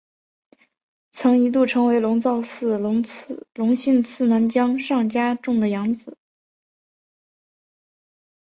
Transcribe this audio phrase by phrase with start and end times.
[1.11, 6.17] 曾一度成为龙造寺隆信次男江上家种的养子。